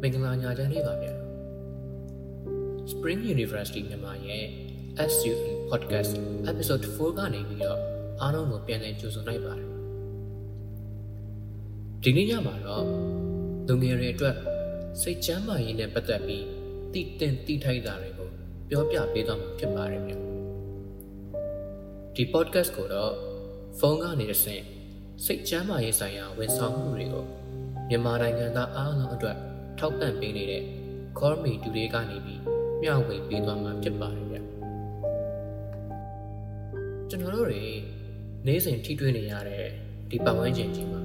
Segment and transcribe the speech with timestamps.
[0.00, 1.14] မင်္ဂလာညချမ်းလေးပါဗျာ
[2.90, 4.44] Spring University မြန်မာရဲ့
[5.12, 5.38] SUN
[5.70, 6.12] Podcast
[6.50, 7.80] Episode 4ကနေပြီးတော့
[8.20, 9.68] အားလုံးကိုပြန်လည်ကြိုဆိုလိုက်ပါတယ်
[12.02, 12.84] ဒီနေ့ညမှာတော့
[13.68, 14.36] လူငယ်တွေအတွက်
[15.00, 16.44] စိတ်ချမ်းသာရေးနဲ့ပတ်သက်ပြီး
[16.92, 18.28] တည်တင်တည်ထိုက်တာတွေကို
[18.70, 20.18] ပြောပြပေးသွားမှာဖြစ်ပါတယ်ဗျာ
[22.14, 23.12] ဒီ podcast ကိုတော့
[23.78, 24.62] ဖုန်းကနေတစ်ဆင့်
[25.24, 27.24] စိတ်ချမ်းသာရေးဆိုင်ရာဝန်ဆောင်မှုတွေကို
[27.88, 29.36] မြန်မာနိုင်ငံသားအားလုံးအတွက်
[29.78, 30.62] ထောက်ပံ့ပေးနေတဲ့
[31.18, 32.40] Cormi တူတွေကနေပြီး
[32.82, 34.38] မျှဝေပေးသွားမှာဖြစ်ပါတယ်ဗျ
[37.08, 37.62] ကျွန်တော်တို့တွေ
[38.46, 39.66] နေ့စဉ်ထိတွေ့နေရတဲ့
[40.10, 41.02] ဒီပတ်ဝန်းကျင်ကြီးမှာ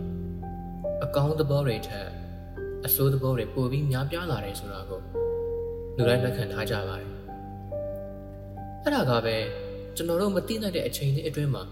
[1.03, 2.07] အကောင်းသဘောတွေထက်
[2.85, 5.01] အဆိုးသဘောတွေပိုပြီးများပြားလာတယ်ဆိုတာကို
[5.97, 7.09] လူတိုင်းလက်ခံထားကြပါတယ်
[8.84, 9.35] အဲ့ဒါကပဲ
[9.95, 11.63] ကျွန်တော်တို့မသိနိုင်တဲ့အချိန်လေးအတွင်းမှာ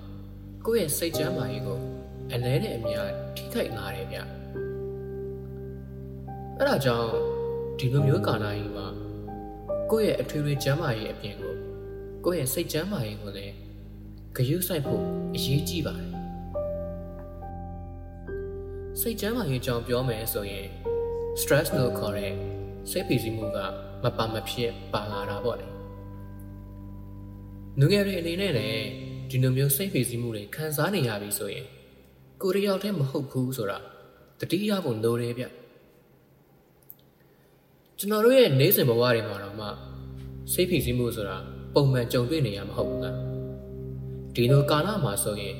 [0.66, 1.80] ကိုယ့်ရဲ့စိတ်ချမ်းသာရေးကို
[2.34, 4.18] အလဲနဲ့အများထိခိုက်လာတယ်ဗျ
[6.62, 7.12] အဲ့ဒါကြောင့်
[7.80, 8.88] ဒီလိုမျိုးကာလကြီးမှာ
[9.92, 11.56] ကိုယ့်ရဲ့အထွေထွေချမ်းသာရေးအပြင်ကို
[12.26, 13.54] ကိုယ့်ရဲ့စိတ်ချမ်းသာရေးကိုလည်း
[14.36, 15.04] ဂရုစိုက်ဖို့
[15.36, 16.12] အရေးကြီးပါတယ်
[19.00, 20.68] စိတ်ချမ်းသာရေးကြောင့်ပြောမယ်ဆိုရင်
[21.42, 22.34] stress လို့ခေါ်တဲ့
[22.90, 23.58] စိတ်ဖိစီးမှုက
[24.04, 25.68] မပါမဖြစ်ပါလာတာပေါ့လေ
[27.80, 28.86] လူငယ်တွေအနေနဲ့လည်း
[29.30, 31.66] ဒီလိုမျိုးစိတ်ဖိစီးမှုတွေခံစားနေရပြီဆိုရင်
[32.42, 33.78] ကိုရီးယားတည်းမဟုတ်ဘူးဆိုတာ
[34.40, 35.46] တတိယဖို့လိုတယ်ဗျ
[38.02, 39.68] ကျွန်တော်တို့ရဲ့နေစဉ်ဘဝတွေမှာတော့မှ
[40.52, 41.38] စိတ်ဖိစီးမှုဆိုတာ
[41.74, 43.18] ပုံမှန်ကြုံတွေ့နေရမှာမဟုတ်ဘူးလား
[44.36, 45.56] ဒီလိုကာလမှာဆိုရင်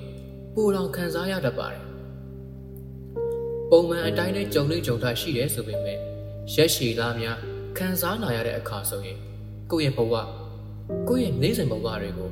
[0.54, 1.86] ပူလောင်ခံစားရတတ်ပါတယ်
[3.72, 5.98] ပုံမှန်အတိုင်းနဲ့ကြုံနေကြုံတာရှိတယ်ဆိုပေမဲ့
[6.54, 7.38] ရက်ရှည်လားများ
[7.78, 9.18] ခံစားနာရတဲ့အခါဆိုရင်
[9.72, 10.14] ကိုယ့်ရဲ့ဘဝ
[11.10, 12.30] ကိုယ့်ရဲ့နေစဉ်ဘဝတွေကို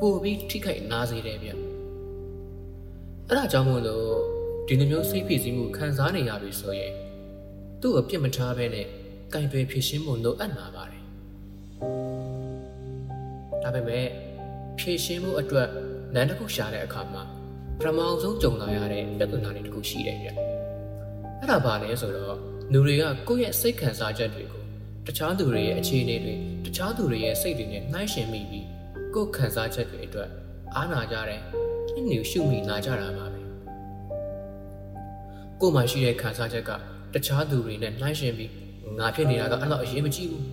[0.00, 4.08] ပိုပြီးထိခိုက်နာစေတယ်ဗျအဲ့ဒါကြောင့်မို့လို့
[4.66, 6.92] ဒီလိုမျိုးစိတ်ဖိစီးမှုခံစားနေရပြီဆိုရင်
[7.80, 8.88] သူ့ကိုပြစ်မထားဘဲနဲ့
[9.34, 11.02] ကင်တွယ်ဖြစ်ရှင်းဖို့လိုအပ်လာပါတယ်
[13.62, 14.06] ဒါပေမဲ့
[14.78, 15.68] ဖြည့်ရှင်းမှုအတွက်
[16.14, 17.22] လမ်းတစ်ခုရှာတဲ့အခါမှာ
[17.78, 22.38] ပထမအောင်ဆုံးကြုံလာရတဲ့ပြဿနာတွေတစ်ခုရှိတယ်ဗျအဲ့ဒါဘာလဲဆိုတော့
[22.72, 24.62] လူတွေကကိုယ့်ရဲ့စိတ်ခံစားချက်တွေကို
[25.06, 26.34] တခြားသူတွေရဲ့အခြေအနေတွေ
[26.64, 28.66] တခြားသူတွေရဲ့စိတ်တွေနဲ့နှိုင်းယှဉ်မိပြီး
[29.14, 30.28] ကိုယ်ခံစားချက်တွေအတွက်
[30.74, 31.40] အားနာကြတယ်
[31.94, 33.40] ညှဉ်းညူရှုမိလာကြတာပါပဲ
[35.60, 36.70] ကိုယ်မှရှိတဲ့ခံစားချက်က
[37.14, 38.52] တခြားသူတွေနဲ့နှိုင်းယှဉ်ပြီး
[38.98, 40.44] ငါဖြစ်နေတာကအဲ့လောက်အရေးမကြီးဘူး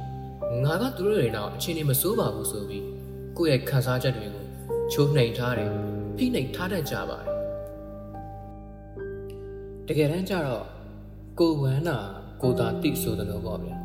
[0.63, 2.85] ငါကသူတို့တွေတော့အခြေအနေမစိုးပါဘူးဆိုပြီး
[3.37, 4.45] ကိုယ့်ရဲ့ခံစားချက်တွေကို
[4.91, 5.69] ချိုးနှိမ်ထားတယ်
[6.17, 7.29] ဖိနှိမ်ထားတတ်ကြပါတယ်
[9.87, 10.65] တကယ်တမ်းကျတော့
[11.39, 11.97] ကိုဝမ်းနာ
[12.41, 13.75] ကိုသာတိဆိုတယ်လို့ပေါ့ဗျာ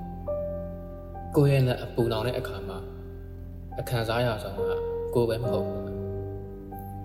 [1.36, 2.78] ကိုရဲ့နဲ့အပူလောင်တဲ့အခါမှာ
[3.78, 4.70] အခန်းစားရဆုံးက
[5.14, 5.84] ကိုပဲမဟုတ်ဘူး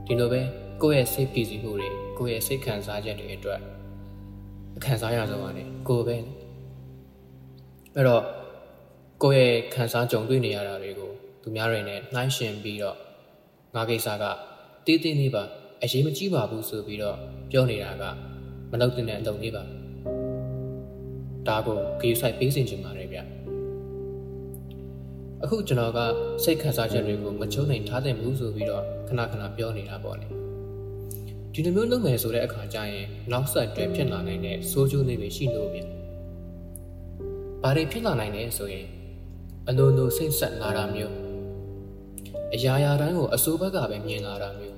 [0.05, 0.41] ဒီလိုပဲ
[0.81, 3.59] ကိုရဲ့စိတ်ပြည်စီမှုတွေကိုရဲ့စိတ်ခံစားချက်တွေအတွက်
[4.77, 6.17] အခန်းစားရဆုံးကလည်းကိုပဲ
[7.99, 8.23] အဲ့တော့
[9.23, 11.11] ကိုရဲ့ခံစားကြုံတွေ့နေရတာတွေကို
[11.43, 12.97] သူများတွေနဲ့နှိုင်းယှဉ်ပြီးတော့
[13.75, 14.23] ငါကိစ္စက
[14.85, 15.43] တေးသေးလေးပါ
[15.83, 17.17] အရေးမကြီးပါဘူးဆိုပြီးတော့
[17.51, 18.03] ပြောနေတာက
[18.71, 19.63] မလုပ်တဲ့အလုပ်လေးပါ
[21.47, 23.19] ဒါကိုဂရုစိုက်ပေးစင်ချင်ပါတယ်ဗျ
[25.43, 25.99] အခုကျွန်တော်က
[26.43, 30.27] စိတ်ခံစားချက်တွေကိုမချုံနိုင်ထားတဲ့မှုဆိုပြီးတော့ခဏခဏပြောနေတာပေါ့လေ
[31.53, 35.98] ဒီလိုမျိုးလုပ်မယ်ဆိုတဲ့အခါကျရင်နောက်ဆက်တွဲဖြစ်လာနိုင်တဲ့ဆိုးကျိုးတွေပဲရှိလို့ဗျ
[37.63, 38.87] ဘာတွေဖြစ်လာနိုင်လဲဆိုရင်
[39.69, 41.15] အလိုလိုစိတ်ဆက်လာတာမျိုး
[42.53, 44.77] အရာရာတိုင်းကိုအစိုးဘက်ကပဲမြင်လာတာမျိုး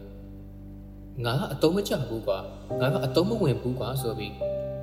[1.26, 2.40] ငါကအတုံးမချဘူးကွာ
[2.80, 4.34] ငါကအတုံးမဝင်ဘူးကွာဆိုပြီး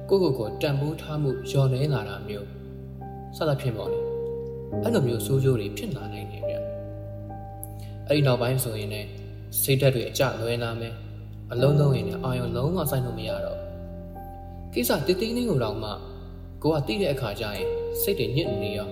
[0.09, 2.49] ကိုကိုကိုတန်ဖိုးထားမှုလျော်နေလာတာမျိုး
[3.37, 4.01] စသဖြင့်ပေါ့လေ
[4.83, 6.55] အဲ့လိုမျိုးဆိုးကျိုးတွေဖြစ်လာနိုင်တယ်ဗျ
[8.07, 9.09] အဲ့ဒီနောက်ပိုင်းဆိုရင်လည်း
[9.63, 10.95] စိတ်ဓာတ်တွေအကျလွဲလာမယ်
[11.53, 13.59] အလုံးလုံးရင်လည်းအာယုံလုံးဝစိုက်လို့မရတော့
[14.75, 15.91] ကိစ္စတိတ်တိတ်လေးကိုတော့မှ
[16.63, 17.69] ကိုကတိတဲ့အခါကျရင်
[18.01, 18.89] စိတ်တွေညစ်နေရော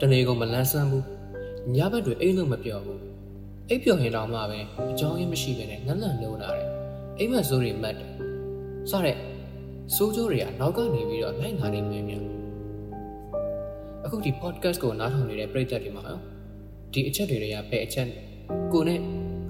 [0.00, 1.04] တနေ့ကမလန်းဆန်းဘူး
[1.74, 3.00] ညဘက်တွေအိမ်လို့မပြောဘူး
[3.68, 4.58] အိပ်ပျော်ရင်တော့မှပဲ
[4.90, 6.68] အကြောင်းရင်းမရှိဘဲနဲ့နန်းနန်းလုံးလာတယ်
[7.18, 8.10] အိမ်မက်ဆိုးတွေမတ်တယ်
[8.90, 9.16] စတဲ့
[9.94, 12.22] စိုးကျိုးတွေကနောက်ကနေပြီးတော့နိုင်လာနေမြင်မြင်
[14.04, 16.04] အခုဒီ podcast ကိုနားထောင်နေတဲ့ပရိသတ်တွေမှာ
[16.92, 18.08] ဒီအချက်တွေတွေကဘယ်အချက်
[18.72, 19.00] ကိုနဲ့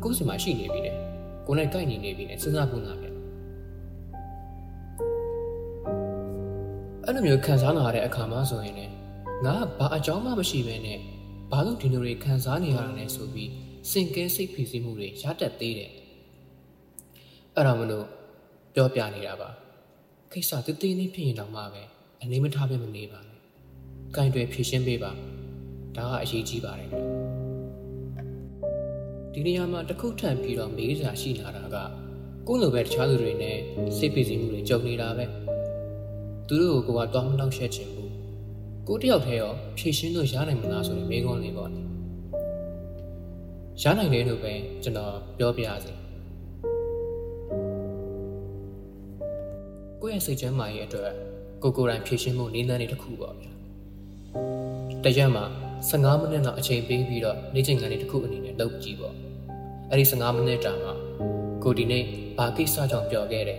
[0.02, 0.92] ကိုယ်စီမှာရှိနေပြီလေ
[1.46, 3.15] ကိုနဲ့ကိုက်ညီနေပြီလေစဉ်းစားဖို့လားဗျ
[7.08, 8.92] အဲ့လိုမျိုးခံစားလာတဲ့အခါမှာဆိုရင်လည်း
[9.44, 10.98] ငါကဘာအကြောင်းမှမရှိဘဲနဲ့
[11.50, 13.50] ဘာလို့ဒီလိုတွေခံစားနေရတာလဲဆိုပြီး
[13.90, 15.92] စင်ကဲစိတ်ဖိစီးမှုတွေရတတ်သေးတယ်
[17.54, 18.06] အဲ့ဒါမလို့
[18.74, 19.50] ပြောပြနေတာပါ
[20.32, 21.82] ကိစ္စတည်တည်လေးဖြစ်ရင်တော့မှပဲ
[22.22, 23.38] အနေမထားပဲမနေပါနဲ့။
[24.16, 25.10] ကင်တွေဖြည့်ရှင်းပေးပါ။
[25.96, 26.96] ဒါကအရေးကြီးပါတယ်ဗျ။
[29.32, 31.76] ဒီနေရာမှာတစ်ခုထပ်ပြီးတော့မေးစရာရှိလာတာက
[32.46, 33.58] ကိုယ့်လိုပဲတခြားလူတွေနဲ့
[33.96, 35.26] စိတ်ဖိစီးမှုတွေကြုံနေတာပဲ။
[36.48, 38.12] သူတို့ကိုကိုကသွားမနှောက်ရှက်ခြင်းဘူး
[38.88, 41.70] ကိုတယောက်တည်းရောဖြည့်ရှင်းလို့ရနိုင်မလားဆိုတဲ့မေးခွန်းလေးပေါ့
[43.82, 44.52] ရနိုင်တယ်လို့ပဲ
[44.82, 45.92] ကျွန်တော်ပြောပြရစီ
[50.00, 51.12] ကိုယ့်ရဲ့စိတ်ချမ်းသာရေးအတွက်
[51.62, 53.50] ကိုကိုယ်တိုင်ဖြည့်ရှင်းမှုနည်းလမ်းတွေတစ်ခုပေါ့ဗျာ
[55.04, 55.44] တရက်မှာ
[55.90, 59.14] 15မိနစ်လောက်အချိန်ပေးပြီးတော့နေ့ချိန်ကနေတစ်ခုအနေနဲ့လုပ်ကြည့်ပေါ့
[59.90, 60.92] အဲ့ဒီ15မိနစ်တာမှာ
[61.62, 62.04] ကိုဒီနေ့
[62.38, 63.58] ဘာကိစ္စကြောင့်ပျော်ခဲ့တယ်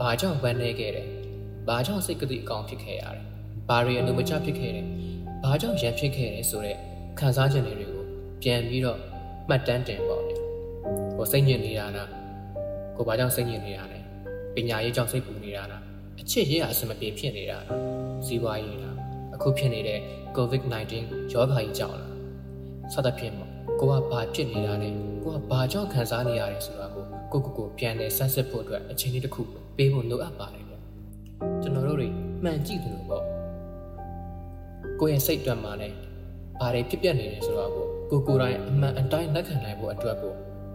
[0.00, 1.06] ဘာကြောင့်ဝမ်းနည်းခဲ့တယ်
[1.68, 3.24] ဘာကြောင့်စိတ်ကတိအကောင်ဖြစ်ခဲ့ရတယ်
[3.68, 4.86] ဘာတွေအလိုမကျဖြစ်ခဲ့တယ်
[5.44, 6.78] ဘာကြောင့်ရံဖြစ်ခဲ့တယ်ဆိုတော့
[7.18, 7.92] ခံစားချက်တွေကို
[8.42, 8.98] ပြန်ပြီးတော့
[9.48, 10.38] မှတ်တမ်းတင်ပေါ့ဗျာ
[11.16, 12.10] ဟိုစိတ်ညစ်နေတာလား
[12.96, 13.98] ကိုဘာကြောင့်စိတ်ညစ်နေတာလဲ
[14.54, 15.82] ပညာရေးကြောင့်စိတ်ပူနေတာလား
[16.20, 17.78] အချစ်ရေးအဆင်မပြေဖြစ်နေတာလား
[18.26, 18.96] ဇီဝရေးလား
[19.34, 20.00] အခုဖြစ်နေတဲ့
[20.36, 20.92] COVID-19
[21.32, 22.14] ရောဂါကြီးကြောင့်လား
[22.92, 23.50] စသဖြင့်ပေါ့
[23.80, 24.88] ကိုကဘာဖြစ်နေတာလဲ
[25.24, 29.40] ကိုကဘာကြောင့်ခံစားနေရတယ်ဆိုတာကိုကိုကိုကိုပြန်လဲဆန်းစစ်ဖို့အတွက်အချိန်လေးတစ်ခု
[29.76, 30.67] ပေးဖို့လိုအပ်ပါတယ်ဗျ
[31.62, 32.08] ကျွန်တော်တို့တွေ
[32.44, 33.24] မှန်ကြည့်တယ်လို့ပေါ့
[35.00, 35.88] ကိုယ့်ရဲ့စိတ်တွက်မှာလဲ
[36.60, 40.34] ဘာတွေဖြစ်ပျက်နေလဲဆိုတော့ကိုကိုကိုယ်တိုင်အမှန်အတိုင်းလက်ခံနိုင်ဖို့အတွက်ကို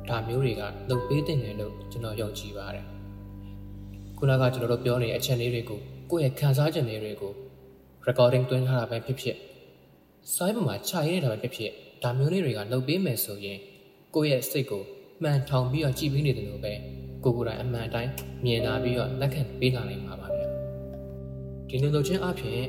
[0.09, 2.85] ဒါမျိုးတွေကလုပ်ပေးတင်တယ်လို့ကျွန်တော်ယုံကြည်ပါတယ်
[4.17, 5.79] ခုနကကျွန်တော်တို့ပြောနေတဲ့အချက်လေးတွေကို
[6.11, 7.33] ကိုယ့်ရဲ့ခံစားချက်လေးတွေကို
[8.07, 9.37] recording သွင်းထားတာပဲဖြစ်ဖြစ်
[10.35, 11.71] စိုင်းပေါ်မှာခြာရနေတာပဲဖြစ်ဖြစ်
[12.03, 13.59] ဒါမျိုးလေးတွေကလုပ်ပေးမယ်ဆိုရင်
[14.15, 14.83] ကိုယ့်ရဲ့စိတ်ကို
[15.23, 16.73] မှန်ထောင်ပြီးတော့ကြည်ပြီးနေတယ်လို့ပဲ
[17.23, 18.11] ကိုကိုယ်တိုင်အမှန်တိုင်း
[18.45, 20.32] မြင်လာပြီးတော့လက်ခံပေးလာနိုင်မှာပါဗျာ
[21.75, 22.61] ဒီလိုလုပ်ခြင်းအပြင်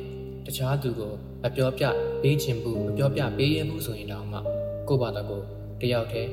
[0.46, 1.12] တခြားသူကို
[1.42, 1.84] မပြောပြ
[2.22, 4.38] ပေးခြင်းဘူးမပြောပြပေးရမှုဆိုရင်တောင်မှ
[4.88, 5.42] ကိုယ့်ဘာသာကို
[5.80, 6.30] တယောက်တည်း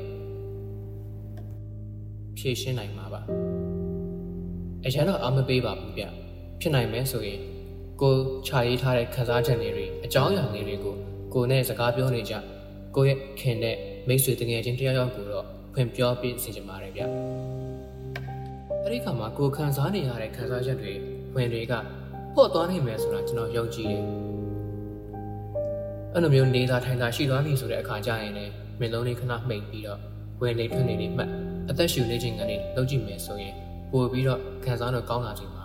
[2.37, 3.21] ဖြည့်ရှင်းနိုင်မှာပါ
[4.85, 6.03] အရင်တော့အားမပေးပါဘူးဗျ
[6.59, 7.39] ဖြစ်နိုင်မယ်ဆိုရင်
[8.01, 8.13] ကို
[8.47, 10.95] ခြာရေးထားတဲ့ခန်းစားချက်တွေအကြောင်းအရာတွေကို
[11.33, 12.33] ကိုနဲ့စကားပြောနေကြ
[12.95, 13.75] ကိုရဲ့ခင်နဲ့
[14.07, 17.01] မိတ်ဆွေတငယ်ချင်းတယောက်ယောက်ကိုတော့ဖွင့်ပြောပြစီချင်ပါတယ်ဗျ
[18.83, 20.93] အဲ့ဒီခါမှာကိုခံစားနေရတဲ့ခံစားချက်တွေ
[21.35, 21.73] ဝင်တွေက
[22.35, 24.03] ပေါ့သွားနိုင်မယ်ဆိုတာကျွန်တော်ယုံကြည်တယ်
[26.13, 29.99] အဲ့လိုမျိုးနေတာထိုင်တာရှိသွားပြီဆိုတဲ့အခါကျရင်လည်းမင်းလုံးလေးခဏမှိတ်ပြီးတော့
[30.41, 31.29] ဝင်နေထွက်နေနေမှတ်
[31.69, 33.55] အသက်ရှူနေခြင်းကနေလုပ်ကြည့်မယ်ဆိုရင်
[33.91, 35.63] ပို့ပြီးတော့ခံစားတော့ကောင်းလာခြင်းပါ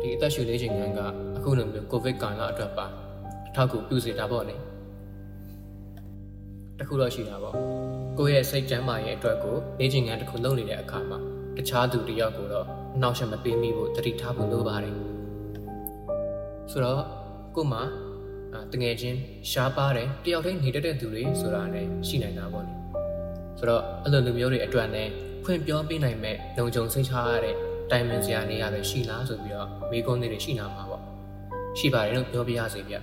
[0.00, 1.00] ဒီအသက်ရှူနေခြင်းက
[1.36, 2.86] အခုလိုမျိုးကိုဗစ်ကာလအတွက်ပါ
[3.48, 4.56] အထောက်အကူပြုစေတာပေါ့လေ
[6.78, 7.54] တခုတော့ရှိတာပေါ့
[8.18, 11.18] ကိုယ့်ရဲ့စိတ်ကျန်းမာရေးအတွက်ကိုနေခြင်းကတစ်ခုလုပ်နေတဲ့အခါမှာ
[11.56, 12.66] တခြားသူတယောက်ကိုတော့
[13.00, 15.11] နှောက်ယှက်မပေးမိဖို့တတိထားဖို့လိုပါတယ်
[16.72, 17.02] ဆိုတော့
[17.56, 17.80] ကိုမှ
[18.72, 19.18] တငယ်ချင်း
[19.50, 22.74] ရှားပါတယ်တယောက်တည်းနေတတ်တဲ့သူတွေဆိုတာလည်းရှိနိုင်တာပေါ့လေ
[23.58, 25.10] ဆိုတော့အဲ့လိုလူမျိုးတွေအတွက်လည်း
[25.44, 27.56] ဖွင့်ပြောပေးနိုင်မဲ့လုံခြုံစိတ်ချရတဲ့
[27.90, 31.02] တိုင်ပင်စရာနေရာပဲရှိလားဆိုပြီးတော့မိကုန်းတွေရှိနာမှာပေါ့
[31.78, 32.96] ရှိပါတယ်လို့ပြောပြရစီဗျ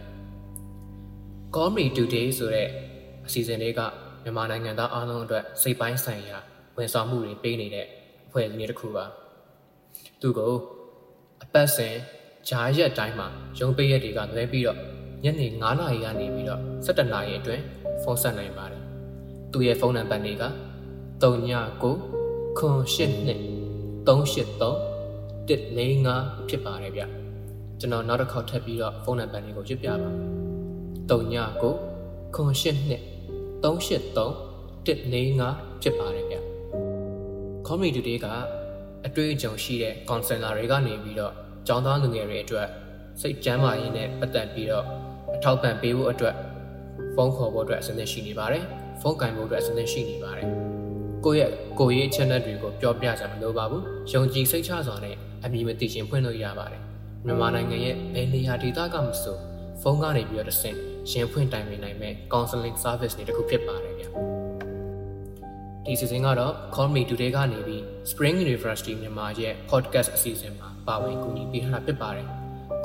[1.55, 2.67] Comedy Today ဆိုတဲ့
[3.27, 3.79] အစီအစဉ်လေးက
[4.23, 6.37] မြန်မာနိုင်ငံသားအားလုံးအတွက်စိတ်ပိုင်းဆိုင်ရာ
[6.77, 7.85] ဝန်ဆောင်မှုတွေပေးနေတဲ့
[8.27, 9.05] အဖွဲ့အစည်းတစ်ခုပါ
[10.21, 10.53] သူကို
[11.43, 11.95] အပတ်စဉ်
[12.49, 13.27] ဂျားရက်တိုင်းမှာ
[13.59, 14.79] ရုံးပိတ်ရက်တွေကလွဲပြီးတော့
[15.23, 17.63] ညနေ9နာရီကနေပြီးတော့17နာရီအတွင်း
[18.03, 18.83] ဖုန်းဆက်နိုင်ပါတယ်
[19.51, 20.43] သူရဲ့ဖုန်းနံပါတ်တွေက
[21.21, 21.93] 39
[22.59, 27.01] 982 383 145ဖြစ်ပါတယ်ဗျ
[27.79, 30.15] ကျွန်တော်နောက်တစ်ခေါက်ထပ်ပြီးတော့ဖုန်းနံပါတ်လေးကိုရွတ်ပြပါမယ်
[31.09, 31.73] 39
[32.35, 34.29] 982 383
[34.85, 36.35] 145ဖြစ်ပါတယ်ဗျ
[37.67, 38.27] community တွေက
[39.05, 41.35] အတွေ့အကြုံရှိတဲ့ counselor တွေကနေပြီးတော့
[41.71, 42.67] ကျောင်းသားလူငယ်တွေအတွက်
[43.21, 44.85] စိတ်ကျန်းမာရေးနဲ့ပတ်သက်ပြီးတော့
[45.35, 46.35] အထောက်ပံ့ပေးဖို့အတွက်
[47.15, 48.63] ဖုန်းခေါ်ဖို့အတွက်အစနစ်ရှိနေပါတယ်
[49.01, 50.47] ဖုန်းကင်ဖို့အတွက်အစနစ်ရှိနေပါတယ်
[51.25, 56.81] ကိုယ့်ရဲ့ကိုယ်ရေး channel တွေကိုပြောပြကြမလို့ပါဘူးယုံကြည်စိတ်ချစွာနဲ့အမည်မသိရှင်ဖွင့်လို့ရပါတယ်
[57.25, 59.37] မြန်မာနိုင်ငံရဲ့ဘယ်နေရာဒေသကမဆို
[59.81, 60.77] ဖုန်းကနေပြီးတော့တဆင့်
[61.11, 64.05] ရင်ဖွင့်တိုင်ပင်နိုင်မဲ့ counseling service တွေတခုဖြစ်ပါတယ်ဗျ
[65.89, 72.27] ဒီစီစဉ်ကတော့ Call Me Today ကနေပြီး Spring University မြန်မာရဲ့ podcast အစီအစဉ်မှာပါဝင်ကူညီပေးထားတာဖြစ်ပါတယ်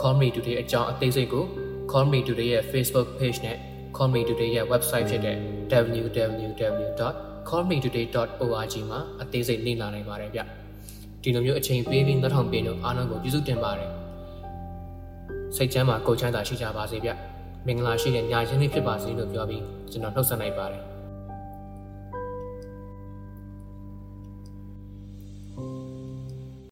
[0.00, 1.44] Call Me Today အကြောင်းအသေးစိတ်ကို
[1.90, 3.58] Call Me Today ရဲ့ Facebook page နဲ့
[3.96, 5.36] Call Me Today ရဲ့ website ဖြစ်တဲ့
[5.96, 10.40] www.callmetoday.org မှာအသေးစိတ်လေ့လာနိုင်ပါတယ်ဗျ
[11.22, 13.90] ဒီလိုမျိုးအချိန်ပေးပြီးနောက်ထောင်ပေးလို့အားလုံးကိုကျေးဇူးတင်ပါတယ်
[15.56, 17.10] စိတ်ချမ်းသာကိုယ်ချမ်းသာရှိကြပါစေဗျ
[17.66, 20.93] မင်္ဂလာရှိတဲ့ညချင်းလေးဖြစ်ပါစေလို့ပြောပြီးကျွန်တော်နှုတ်ဆက်လိုက်ပါတယ်